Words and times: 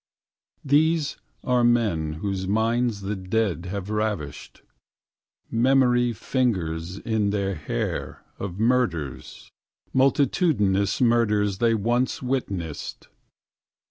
These 0.65 1.17
are 1.43 1.63
men 1.63 2.13
whose 2.13 2.47
minds 2.47 3.01
the 3.01 3.15
Dead 3.15 3.67
have 3.67 3.91
ravished. 3.91 4.63
Memory 5.51 6.11
fingers 6.11 6.97
in 6.97 7.29
their 7.29 7.53
hair 7.53 8.23
of 8.39 8.59
murders, 8.59 9.51
Multitudinous 9.93 11.01
murders 11.01 11.59
they 11.59 11.75
once 11.75 12.19
witnessed. 12.23 13.09